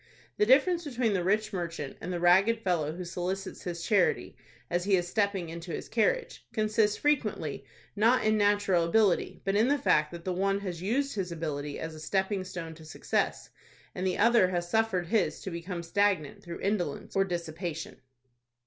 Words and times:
The 0.37 0.47
difference 0.47 0.83
between 0.83 1.13
the 1.13 1.23
rich 1.23 1.53
merchant 1.53 1.95
and 2.01 2.11
the 2.11 2.19
ragged 2.19 2.61
fellow 2.63 2.91
who 2.95 3.05
solicits 3.05 3.61
his 3.61 3.83
charity 3.83 4.35
as 4.67 4.85
he 4.85 4.95
is 4.95 5.07
stepping 5.07 5.49
into 5.49 5.71
his 5.71 5.87
carriage, 5.87 6.43
consists, 6.53 6.97
frequently, 6.97 7.65
not 7.95 8.23
in 8.23 8.35
natural 8.35 8.83
ability, 8.83 9.43
but 9.45 9.55
in 9.55 9.67
the 9.67 9.77
fact 9.77 10.09
that 10.11 10.25
the 10.25 10.33
one 10.33 10.61
has 10.61 10.81
used 10.81 11.13
his 11.13 11.31
ability 11.31 11.77
as 11.79 11.93
a 11.93 11.99
stepping 11.99 12.43
stone 12.43 12.73
to 12.73 12.83
success, 12.83 13.51
and 13.93 14.07
the 14.07 14.17
other 14.17 14.47
has 14.49 14.67
suffered 14.67 15.05
his 15.05 15.39
to 15.41 15.51
become 15.51 15.83
stagnant, 15.83 16.41
through 16.43 16.61
indolence, 16.61 17.15
or 17.15 17.23
dissipation. 17.23 17.97